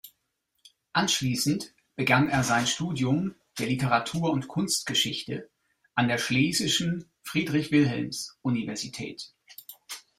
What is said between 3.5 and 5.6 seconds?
der Literatur- und Kunstgeschichte